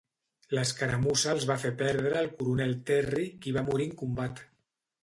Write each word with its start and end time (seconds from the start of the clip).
L'escaramussa 0.57 1.35
els 1.37 1.45
va 1.51 1.59
fer 1.65 1.73
perdre 1.83 2.17
al 2.23 2.33
coronel 2.41 2.75
Terry, 2.89 3.31
qui 3.47 3.57
va 3.61 3.69
morir 3.71 3.91
en 3.93 3.97
combat. 4.03 4.45